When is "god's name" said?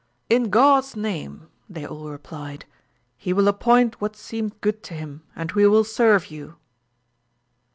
0.49-1.47